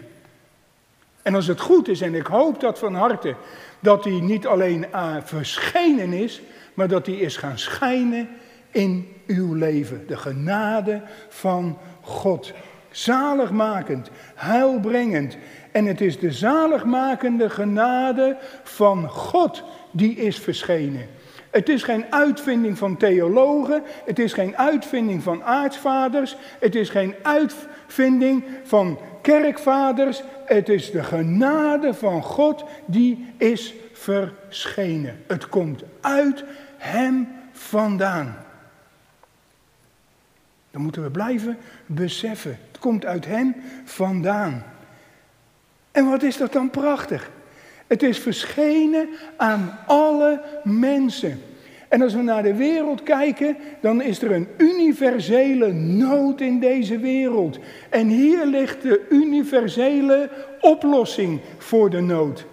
[1.22, 3.34] En als het goed is, en ik hoop dat van harte,
[3.80, 4.86] dat hij niet alleen
[5.24, 6.42] verschenen is,
[6.74, 8.28] maar dat hij is gaan schijnen
[8.70, 10.04] in uw leven.
[10.06, 12.52] De genade van God.
[12.94, 15.36] Zaligmakend, heilbrengend.
[15.72, 21.06] En het is de zaligmakende genade van God die is verschenen.
[21.50, 27.14] Het is geen uitvinding van theologen, het is geen uitvinding van aartsvaders, het is geen
[27.22, 35.22] uitvinding van kerkvaders, het is de genade van God die is verschenen.
[35.26, 36.44] Het komt uit
[36.76, 38.36] Hem vandaan.
[40.70, 42.58] Dat moeten we blijven beseffen.
[42.74, 44.64] Het komt uit Hem vandaan.
[45.92, 47.30] En wat is dat dan prachtig?
[47.86, 51.42] Het is verschenen aan alle mensen.
[51.88, 56.98] En als we naar de wereld kijken, dan is er een universele nood in deze
[56.98, 57.58] wereld.
[57.90, 62.46] En hier ligt de universele oplossing voor de nood.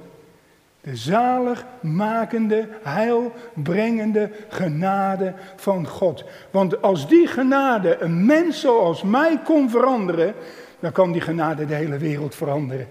[0.81, 6.23] De zaligmakende, heilbrengende genade van God.
[6.51, 10.33] Want als die genade een mens zoals mij kon veranderen,
[10.79, 12.87] dan kan die genade de hele wereld veranderen.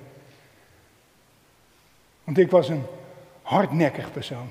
[2.24, 2.82] Want ik was een
[3.42, 4.50] hardnekkig persoon.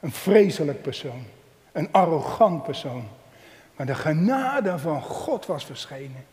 [0.00, 1.24] Een vreselijk persoon.
[1.72, 3.08] Een arrogant persoon.
[3.76, 6.24] Maar de genade van God was verschenen.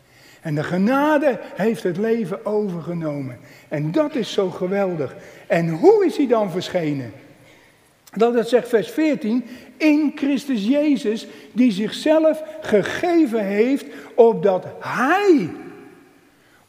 [0.43, 3.39] En de genade heeft het leven overgenomen.
[3.67, 5.15] En dat is zo geweldig.
[5.47, 7.13] En hoe is hij dan verschenen?
[8.11, 9.45] Dat het zegt vers 14,
[9.77, 15.49] in Christus Jezus, die zichzelf gegeven heeft, opdat Hij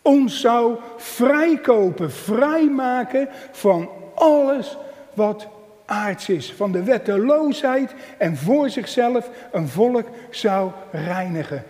[0.03, 4.77] ons zou vrijkopen, vrijmaken van alles
[5.15, 5.49] wat
[5.85, 6.53] aards is.
[6.53, 11.65] Van de wetteloosheid en voor zichzelf een volk zou reinigen.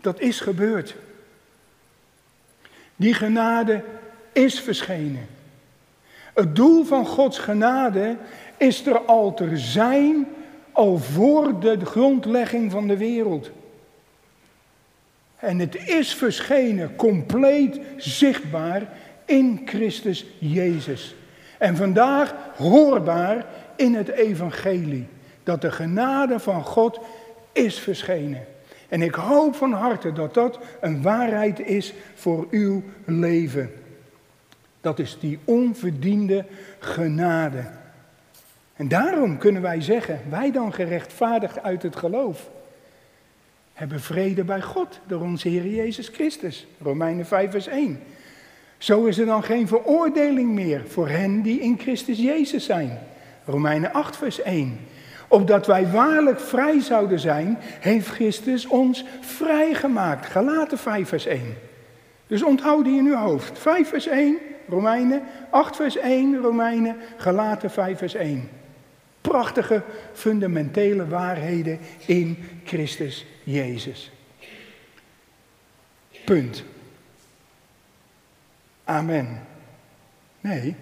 [0.00, 0.94] Dat is gebeurd.
[3.02, 3.82] Die genade
[4.32, 5.26] is verschenen.
[6.34, 8.16] Het doel van Gods genade
[8.56, 10.26] is er al te zijn,
[10.72, 13.50] al voor de grondlegging van de wereld.
[15.36, 18.88] En het is verschenen, compleet zichtbaar
[19.24, 21.14] in Christus Jezus.
[21.58, 25.06] En vandaag hoorbaar in het evangelie.
[25.42, 27.00] Dat de genade van God
[27.52, 28.44] is verschenen.
[28.92, 33.70] En ik hoop van harte dat dat een waarheid is voor uw leven.
[34.80, 36.44] Dat is die onverdiende
[36.78, 37.64] genade.
[38.76, 42.50] En daarom kunnen wij zeggen, wij dan gerechtvaardigd uit het geloof
[43.72, 46.66] hebben vrede bij God door onze Heer Jezus Christus.
[46.82, 48.00] Romeinen 5 vers 1.
[48.78, 52.98] Zo is er dan geen veroordeling meer voor hen die in Christus Jezus zijn.
[53.44, 54.78] Romeinen 8 vers 1.
[55.32, 60.26] Opdat wij waarlijk vrij zouden zijn, heeft Christus ons vrijgemaakt.
[60.26, 61.54] Galaten 5 vers 1.
[62.26, 63.58] Dus onthoud die in uw hoofd.
[63.58, 68.48] 5 vers 1, Romeinen, 8 vers 1, Romeinen, Galaten 5 vers 1
[69.20, 74.10] prachtige fundamentele waarheden in Christus Jezus.
[76.24, 76.64] Punt.
[78.84, 79.46] Amen.
[80.40, 80.76] Nee.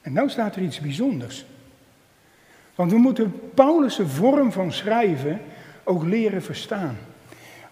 [0.00, 1.44] En nou staat er iets bijzonders.
[2.74, 5.40] Want we moeten Paulus' vorm van schrijven
[5.84, 6.98] ook leren verstaan.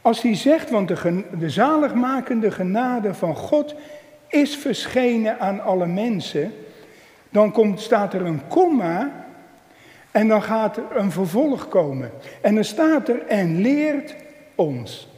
[0.01, 3.75] Als hij zegt, want de, de zaligmakende genade van God
[4.29, 6.53] is verschenen aan alle mensen,
[7.31, 9.27] dan komt, staat er een komma
[10.11, 12.11] en dan gaat er een vervolg komen.
[12.41, 14.15] En dan staat er en leert
[14.55, 15.09] ons.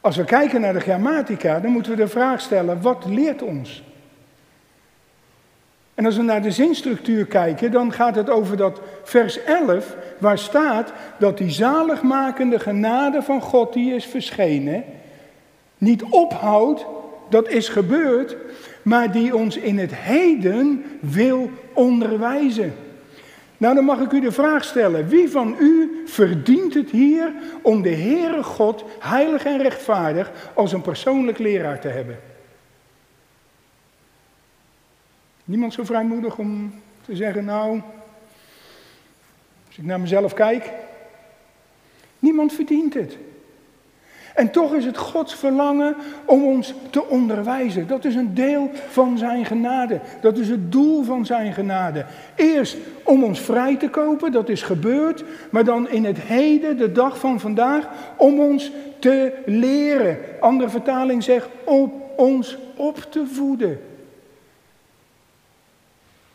[0.00, 3.82] Als we kijken naar de grammatica, dan moeten we de vraag stellen, wat leert ons?
[5.94, 10.38] En als we naar de zinstructuur kijken, dan gaat het over dat vers 11, waar
[10.38, 14.84] staat dat die zaligmakende genade van God die is verschenen,
[15.78, 16.86] niet ophoudt,
[17.28, 18.36] dat is gebeurd,
[18.82, 22.74] maar die ons in het heden wil onderwijzen.
[23.56, 27.82] Nou, dan mag ik u de vraag stellen: wie van u verdient het hier om
[27.82, 32.18] de Heere God, heilig en rechtvaardig, als een persoonlijk leraar te hebben?
[35.44, 36.72] Niemand zo vrijmoedig om
[37.04, 37.80] te zeggen, nou,
[39.66, 40.70] als ik naar mezelf kijk,
[42.18, 43.18] niemand verdient het.
[44.34, 47.86] En toch is het Gods verlangen om ons te onderwijzen.
[47.86, 50.00] Dat is een deel van zijn genade.
[50.20, 52.06] Dat is het doel van zijn genade.
[52.34, 55.24] Eerst om ons vrij te kopen, dat is gebeurd.
[55.50, 60.18] Maar dan in het heden, de dag van vandaag, om ons te leren.
[60.40, 63.80] Andere vertaling zegt, om ons op te voeden.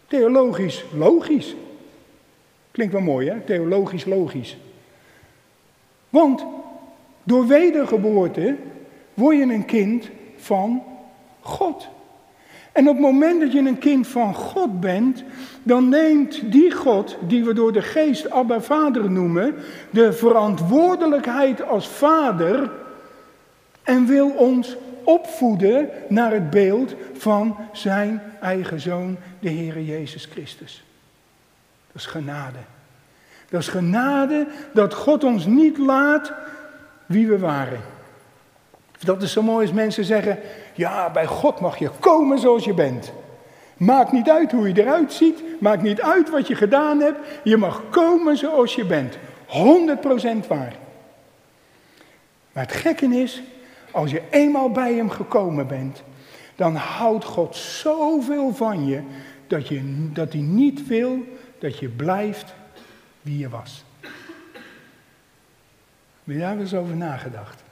[0.10, 1.56] Theologisch logisch.
[2.72, 3.40] Klinkt wel mooi, hè?
[3.40, 4.58] Theologisch logisch.
[6.10, 6.46] Want
[7.24, 8.56] door wedergeboorte
[9.14, 10.84] word je een kind van
[11.40, 11.88] God.
[12.72, 15.24] En op het moment dat je een kind van God bent,
[15.64, 19.56] dan neemt die God, die we door de geest Abba Vader noemen,
[19.90, 22.72] de verantwoordelijkheid als vader
[23.84, 24.78] en wil ons
[25.10, 30.84] opvoeden naar het beeld van zijn eigen zoon, de Heere Jezus Christus.
[31.92, 32.58] Dat is genade.
[33.50, 36.34] Dat is genade dat God ons niet laat
[37.06, 37.82] wie we waren.
[39.00, 40.40] Dat is zo mooi als mensen zeggen,
[40.74, 43.12] ja, bij God mag je komen zoals je bent.
[43.78, 47.58] Maakt niet uit hoe je eruit ziet, maakt niet uit wat je gedaan hebt, je
[47.58, 49.18] mag komen zoals je bent.
[49.48, 50.76] 100% waar.
[52.52, 53.42] Maar het gekke is,
[53.92, 56.04] als je eenmaal bij hem gekomen bent,
[56.56, 59.02] dan houdt God zoveel van je
[59.48, 61.24] dat, je, dat hij niet wil
[61.60, 62.54] dat je blijft
[63.22, 63.84] wie je was.
[66.24, 67.64] Heb je daar eens over nagedacht?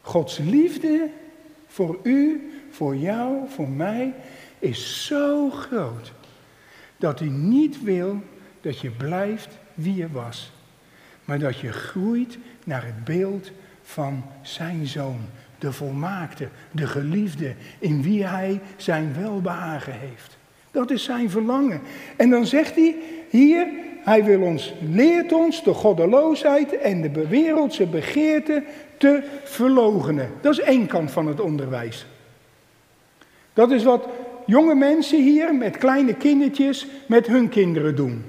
[0.00, 1.10] Gods liefde
[1.66, 4.14] voor u, voor jou, voor mij
[4.58, 6.12] is zo groot
[6.96, 8.22] dat hij niet wil
[8.60, 10.52] dat je blijft wie je was,
[11.24, 13.50] maar dat je groeit naar het beeld
[13.90, 15.20] van zijn zoon,
[15.58, 20.38] de volmaakte, de geliefde, in wie hij zijn welbehagen heeft.
[20.70, 21.80] Dat is zijn verlangen.
[22.16, 22.96] En dan zegt hij
[23.30, 23.66] hier,
[24.02, 28.62] hij wil ons, leert ons de goddeloosheid en de wereldse begeerte
[28.96, 30.30] te verlogenen.
[30.40, 32.06] Dat is één kant van het onderwijs.
[33.52, 34.08] Dat is wat
[34.46, 38.24] jonge mensen hier met kleine kindertjes met hun kinderen doen.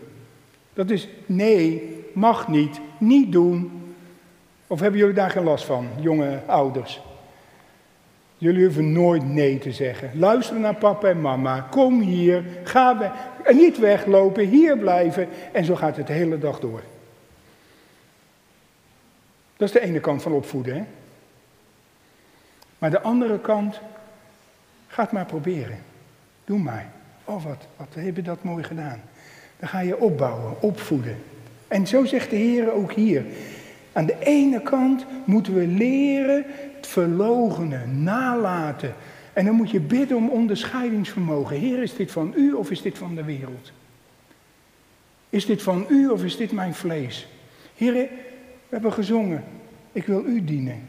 [0.73, 3.80] Dat is nee, mag niet, niet doen.
[4.71, 7.01] Of hebben jullie daar geen last van, jonge ouders?
[8.37, 10.11] Jullie hoeven nooit nee te zeggen.
[10.13, 11.67] Luister naar papa en mama.
[11.71, 12.43] Kom hier.
[12.63, 13.13] Ga
[13.49, 14.47] niet weglopen.
[14.47, 15.27] Hier blijven.
[15.51, 16.81] En zo gaat het de hele dag door.
[19.57, 20.75] Dat is de ene kant van opvoeden.
[20.75, 20.83] Hè?
[22.77, 23.79] Maar de andere kant.
[24.87, 25.79] Ga het maar proberen.
[26.45, 26.91] Doe maar.
[27.25, 29.01] Oh, wat, wat heb je dat mooi gedaan.
[29.59, 31.23] Dan ga je opbouwen, opvoeden.
[31.67, 33.25] En zo zegt de Heer ook hier.
[33.93, 36.45] Aan de ene kant moeten we leren
[36.81, 38.93] verlogenen, nalaten.
[39.33, 41.57] En dan moet je bidden om onderscheidingsvermogen.
[41.57, 43.71] Heer, is dit van u of is dit van de wereld?
[45.29, 47.27] Is dit van u of is dit mijn vlees?
[47.75, 48.09] Heer, we
[48.69, 49.43] hebben gezongen.
[49.91, 50.81] Ik wil u dienen.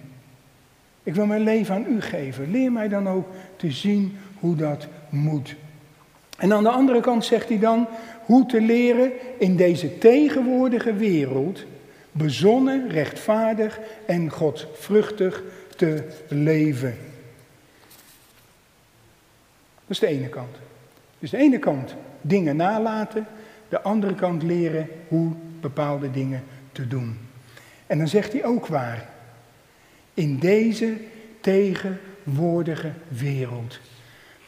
[1.03, 2.51] Ik wil mijn leven aan u geven.
[2.51, 5.57] Leer mij dan ook te zien hoe dat moet.
[6.39, 7.89] En aan de andere kant zegt hij dan
[8.25, 11.65] hoe te leren in deze tegenwoordige wereld
[12.13, 15.43] bezonnen, rechtvaardig en godvruchtig
[15.77, 16.97] te leven.
[19.75, 20.57] Dat is de ene kant.
[21.19, 23.27] Dus de ene kant dingen nalaten,
[23.69, 27.19] de andere kant leren hoe bepaalde dingen te doen.
[27.87, 29.09] En dan zegt hij ook waar.
[30.15, 30.97] In deze
[31.41, 33.81] tegenwoordige wereld.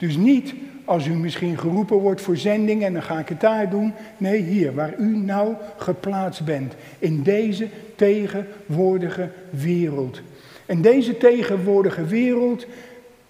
[0.05, 3.71] Dus niet als u misschien geroepen wordt voor zending en dan ga ik het daar
[3.71, 3.93] doen.
[4.17, 6.75] Nee, hier, waar u nou geplaatst bent.
[6.99, 10.21] In deze tegenwoordige wereld.
[10.67, 12.67] En deze tegenwoordige wereld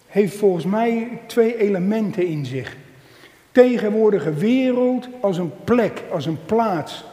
[0.06, 2.76] heeft volgens mij twee elementen in zich.
[3.52, 7.04] Tegenwoordige wereld als een plek, als een plaats.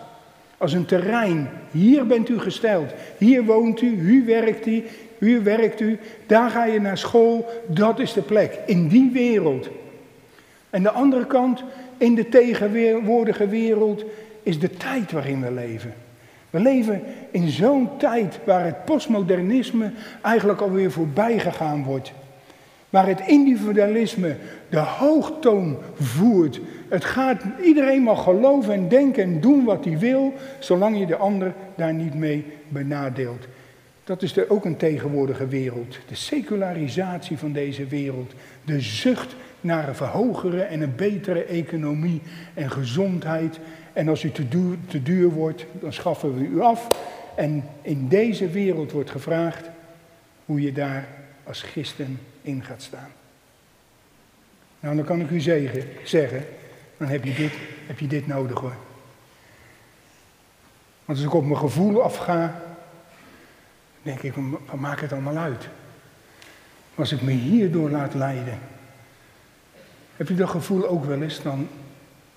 [0.57, 1.49] als een terrein.
[1.71, 2.93] Hier bent u gesteld.
[3.17, 4.83] Hier woont u, hier werkt u,
[5.25, 5.99] hier werkt u.
[6.25, 7.45] Daar ga je naar school.
[7.67, 8.59] Dat is de plek.
[8.65, 9.69] In die wereld.
[10.69, 11.63] En de andere kant,
[11.97, 14.03] in de tegenwoordige wereld,
[14.43, 15.93] is de tijd waarin we leven.
[16.49, 17.01] We leven
[17.31, 19.91] in zo'n tijd waar het postmodernisme
[20.21, 22.11] eigenlijk alweer voorbij gegaan wordt.
[22.89, 24.35] Waar het individualisme
[24.69, 26.59] de hoogtoon voert.
[26.89, 31.15] Het gaat, iedereen mag geloven en denken en doen wat hij wil, zolang je de
[31.15, 33.47] ander daar niet mee benadeelt.
[34.03, 35.97] Dat is er ook een tegenwoordige wereld.
[36.07, 38.33] De secularisatie van deze wereld.
[38.65, 42.21] De zucht naar een verhogere en een betere economie
[42.53, 43.59] en gezondheid.
[43.93, 46.87] En als u te duur, te duur wordt, dan schaffen we u af.
[47.35, 49.69] En in deze wereld wordt gevraagd
[50.45, 51.07] hoe je daar
[51.43, 53.09] als christen in gaat staan.
[54.79, 56.45] Nou, dan kan ik u zeggen, zeggen
[57.01, 57.51] dan heb je, dit,
[57.87, 58.75] heb je dit nodig hoor.
[61.05, 62.61] Want als ik op mijn gevoel afga,
[64.01, 64.33] denk ik,
[64.65, 65.67] wat maakt het allemaal uit?
[66.95, 68.59] Als ik me hierdoor laat leiden,
[70.15, 71.67] heb je dat gevoel ook wel eens, dan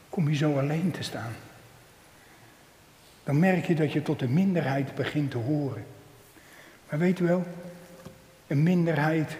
[0.08, 1.32] kom je zo alleen te staan.
[3.24, 5.84] Dan merk je dat je tot de minderheid begint te horen.
[6.88, 7.46] Maar weet u wel,
[8.46, 9.36] een minderheid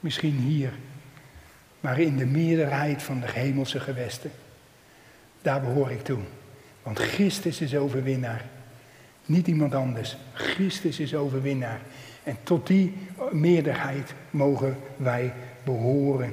[0.00, 0.72] misschien hier,
[1.80, 4.30] maar in de meerderheid van de hemelse gewesten.
[5.42, 6.20] Daar behoor ik toe.
[6.82, 8.44] Want Christus is overwinnaar.
[9.28, 10.16] Niet iemand anders.
[10.32, 11.80] Christus is overwinnaar.
[12.22, 12.94] En tot die
[13.30, 15.32] meerderheid mogen wij
[15.64, 16.32] behoren.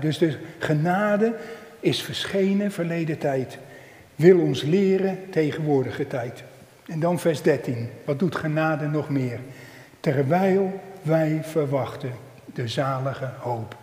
[0.00, 1.34] dus de genade
[1.80, 3.58] is verschenen verleden tijd.
[4.16, 6.42] Wil ons leren tegenwoordige tijd.
[6.86, 7.88] En dan vers 13.
[8.04, 9.40] Wat doet genade nog meer?
[10.00, 12.12] Terwijl wij verwachten
[12.44, 13.76] de zalige hoop.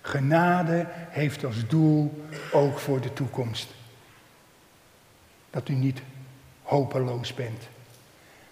[0.00, 3.74] Genade heeft als doel ook voor de toekomst.
[5.50, 6.00] Dat u niet
[6.66, 7.68] hopeloos bent,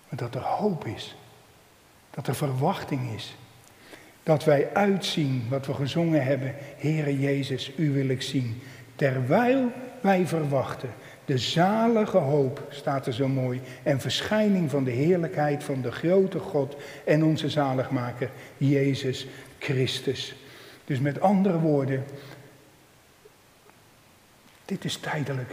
[0.08, 1.16] maar dat er hoop is.
[2.10, 3.36] Dat er verwachting is.
[4.22, 6.54] Dat wij uitzien wat we gezongen hebben.
[6.76, 8.62] Heere Jezus, u wil ik zien.
[8.96, 10.90] Terwijl wij verwachten
[11.24, 16.38] de zalige hoop, staat er zo mooi, en verschijning van de heerlijkheid van de grote
[16.38, 19.26] God en onze zaligmaker, Jezus
[19.58, 20.34] Christus.
[20.84, 22.04] Dus met andere woorden,
[24.64, 25.48] dit is tijdelijk.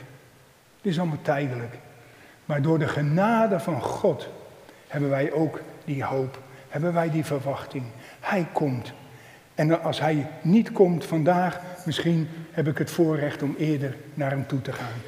[0.82, 1.76] Dit is allemaal tijdelijk.
[2.52, 4.30] Maar door de genade van God
[4.88, 6.40] hebben wij ook die hoop,
[6.70, 7.84] hebben wij die verwachting.
[8.20, 8.94] Hij komt.
[9.56, 14.48] En als hij niet komt vandaag, misschien heb ik het voorrecht om eerder naar hem
[14.48, 15.02] toe te gaan.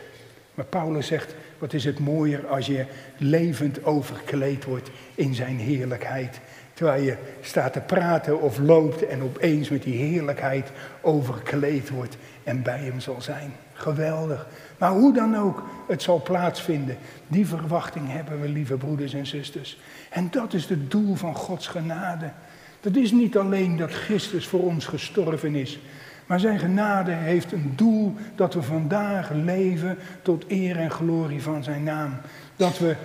[0.53, 2.85] Maar Paulus zegt, wat is het mooier als je
[3.17, 6.39] levend overkleed wordt in zijn heerlijkheid.
[6.73, 10.71] Terwijl je staat te praten of loopt en opeens met die heerlijkheid
[11.01, 13.53] overkleed wordt en bij hem zal zijn.
[13.83, 14.47] Geweldig.
[14.77, 16.97] Maar hoe dan ook, het zal plaatsvinden.
[17.27, 19.79] Die verwachting hebben we, lieve broeders en zusters.
[20.09, 22.31] En dat is het doel van Gods genade.
[22.79, 25.79] Dat is niet alleen dat Christus voor ons gestorven is,
[26.25, 31.63] maar zijn genade heeft een doel dat we vandaag leven tot eer en glorie van
[31.63, 32.17] zijn naam.
[32.55, 32.95] Dat we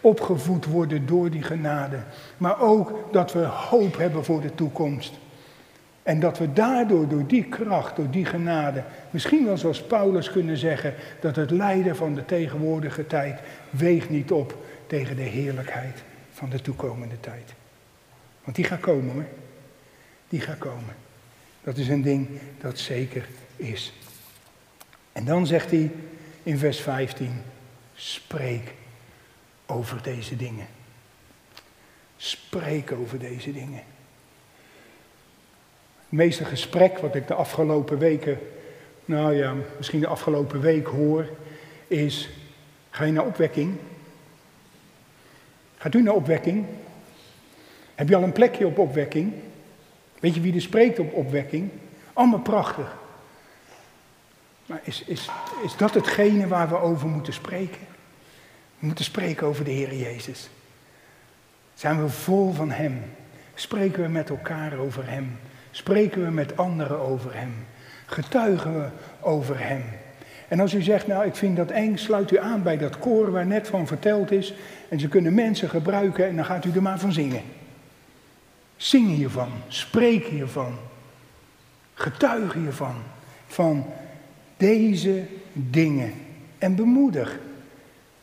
[0.00, 1.98] opgevoed worden door die genade.
[2.36, 5.18] Maar ook dat we hoop hebben voor de toekomst.
[6.08, 10.56] En dat we daardoor, door die kracht, door die genade, misschien wel zoals Paulus kunnen
[10.56, 13.40] zeggen, dat het lijden van de tegenwoordige tijd
[13.70, 16.02] weegt niet op tegen de heerlijkheid
[16.32, 17.54] van de toekomende tijd.
[18.44, 19.24] Want die gaat komen hoor.
[20.28, 20.94] Die gaat komen.
[21.62, 22.28] Dat is een ding
[22.60, 23.92] dat zeker is.
[25.12, 25.90] En dan zegt hij
[26.42, 27.42] in vers 15,
[27.94, 28.74] spreek
[29.66, 30.66] over deze dingen.
[32.16, 33.82] Spreek over deze dingen.
[36.08, 38.38] Meeste gesprek wat ik de afgelopen weken,
[39.04, 41.28] nou ja, misschien de afgelopen week hoor,
[41.86, 42.30] is,
[42.90, 43.76] ga je naar opwekking?
[45.76, 46.66] Gaat u naar opwekking?
[47.94, 49.32] Heb je al een plekje op opwekking?
[50.20, 51.70] Weet je wie er spreekt op opwekking?
[52.12, 52.96] Allemaal prachtig.
[54.66, 55.30] Maar is, is,
[55.64, 57.86] is dat hetgene waar we over moeten spreken?
[58.78, 60.48] We moeten spreken over de Heer Jezus.
[61.74, 63.02] Zijn we vol van Hem?
[63.54, 65.38] Spreken we met elkaar over Hem?
[65.70, 67.54] Spreken we met anderen over Hem?
[68.06, 68.88] Getuigen we
[69.20, 69.84] over Hem?
[70.48, 73.30] En als u zegt, nou ik vind dat eng, sluit u aan bij dat koor
[73.30, 74.54] waar net van verteld is.
[74.88, 77.42] En ze kunnen mensen gebruiken en dan gaat u er maar van zingen.
[78.76, 80.74] Zing hiervan, spreek hiervan,
[81.94, 82.94] getuig hiervan,
[83.46, 83.86] van
[84.56, 86.12] deze dingen.
[86.58, 87.38] En bemoedig,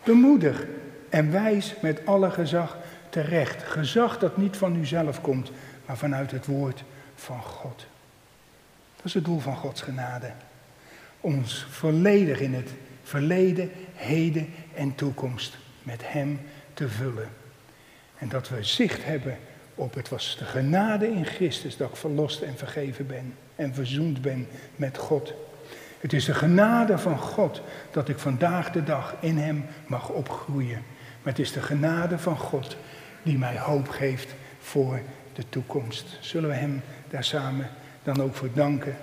[0.04, 0.66] bemoedig
[1.10, 2.78] en wijs met alle gezag
[3.10, 3.64] terecht.
[3.64, 5.52] Gezag dat niet van uzelf komt,
[5.86, 6.84] maar vanuit het woord
[7.16, 7.86] van God.
[8.96, 10.32] Dat is het doel van Gods genade.
[11.22, 12.70] Ons volledig in het
[13.04, 16.40] verleden, heden en toekomst met Hem
[16.74, 17.30] te vullen.
[18.18, 19.38] En dat we zicht hebben
[19.76, 24.22] op het was de genade in Christus dat ik verlost en vergeven ben en verzoend
[24.22, 25.34] ben met God.
[26.00, 27.62] Het is de genade van God
[27.92, 30.84] dat ik vandaag de dag in Hem mag opgroeien.
[31.22, 32.78] Maar het is de genade van God
[33.24, 35.02] die mij hoop geeft voor
[35.34, 36.18] de toekomst.
[36.20, 36.82] Zullen we Hem
[37.16, 37.70] daar samen
[38.04, 38.98] dan ook voor danken?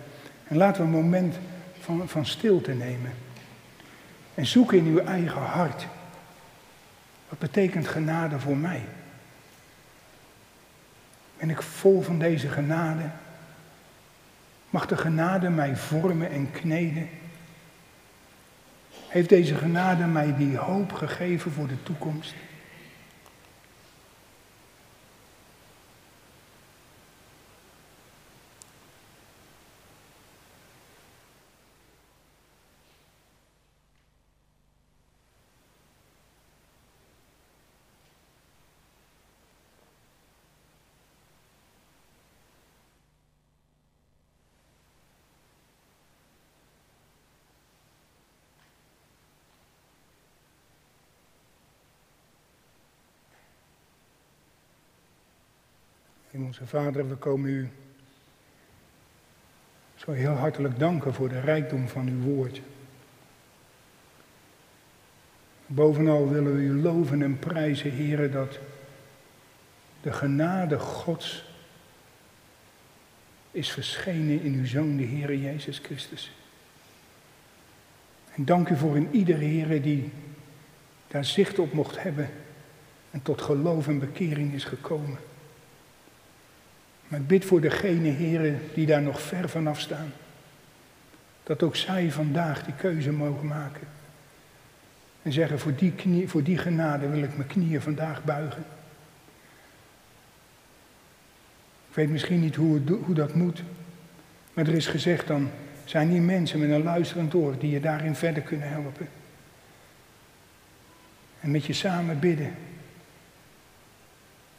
[0.49, 1.35] En laten we een moment
[1.81, 3.13] van, van stilte nemen.
[4.35, 5.87] En zoek in uw eigen hart.
[7.29, 8.85] Wat betekent genade voor mij?
[11.39, 13.11] Ben ik vol van deze genade?
[14.71, 17.09] Mag de genade mij vormen en kneden?
[19.09, 22.35] Heeft deze genade mij die hoop gegeven voor de toekomst?
[56.35, 57.69] Onze Vader, we komen u
[59.95, 62.61] zo heel hartelijk danken voor de rijkdom van uw woord.
[65.67, 68.59] Bovenal willen we u loven en prijzen, heren, dat
[70.03, 71.45] de genade Gods
[73.51, 76.33] is verschenen in uw Zoon, de Heere Jezus Christus.
[78.35, 80.11] En dank u voor een iedere Heere die
[81.09, 82.31] daar zicht op mocht hebben
[83.11, 85.19] en tot geloof en bekering is gekomen.
[87.13, 90.13] Maar ik bid voor degene, heren, die daar nog ver vanaf staan.
[91.43, 93.89] Dat ook zij vandaag die keuze mogen maken.
[95.23, 98.65] En zeggen, voor die, knie, voor die genade wil ik mijn knieën vandaag buigen.
[101.89, 103.63] Ik weet misschien niet hoe, hoe dat moet.
[104.55, 105.51] Maar er is gezegd dan,
[105.85, 109.09] zijn hier mensen met een luisterend oor die je daarin verder kunnen helpen.
[111.41, 112.55] En met je samen bidden.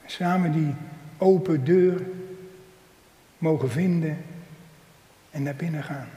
[0.06, 0.74] samen die
[1.18, 2.02] open deur
[3.44, 4.18] mogen vinden
[5.32, 6.10] en naar binnen gaan.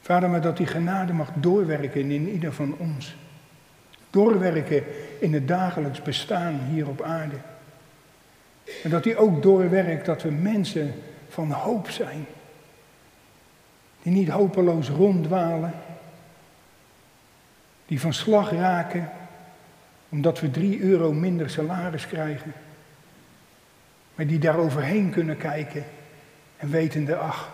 [0.00, 3.16] Vader, maar dat die genade mag doorwerken in ieder van ons.
[4.10, 4.84] Doorwerken
[5.20, 7.36] in het dagelijks bestaan hier op aarde.
[8.82, 10.94] En dat die ook doorwerkt dat we mensen
[11.28, 12.26] van hoop zijn.
[14.02, 15.72] Die niet hopeloos ronddwalen.
[17.86, 19.10] Die van slag raken
[20.08, 22.52] omdat we drie euro minder salaris krijgen.
[24.20, 25.84] Maar die daar overheen kunnen kijken
[26.56, 27.50] en wetende, ach,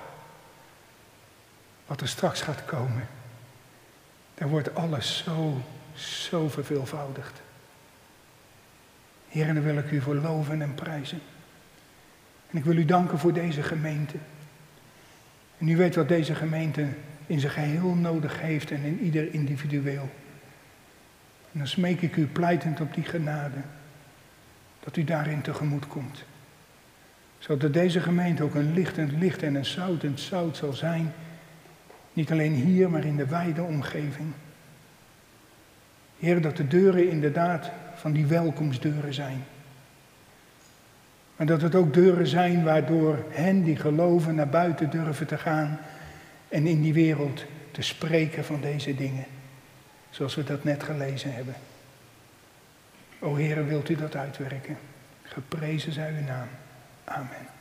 [1.86, 3.08] wat er straks gaat komen.
[4.34, 5.62] Daar wordt alles zo,
[5.94, 7.42] zo verveelvoudigd.
[9.28, 11.20] Heer, en wil ik u voor loven en prijzen.
[12.50, 14.16] En ik wil u danken voor deze gemeente.
[15.58, 16.88] En u weet wat deze gemeente
[17.26, 20.10] in zijn geheel nodig heeft en in ieder individueel.
[21.52, 23.60] En dan smeek ik u pleitend op die genade,
[24.80, 26.24] dat u daarin tegemoet komt
[27.46, 31.12] zodat deze gemeente ook een lichtend licht en een zoutend zout zal zijn.
[32.12, 34.32] Niet alleen hier, maar in de wijde omgeving.
[36.18, 39.44] Heer, dat de deuren inderdaad van die welkomstdeuren zijn.
[41.36, 45.78] Maar dat het ook deuren zijn waardoor hen die geloven naar buiten durven te gaan
[46.48, 49.24] en in die wereld te spreken van deze dingen.
[50.10, 51.54] Zoals we dat net gelezen hebben.
[53.18, 54.76] O Heer, wilt u dat uitwerken?
[55.22, 56.48] Geprezen zij uw naam.
[57.08, 57.55] Amen.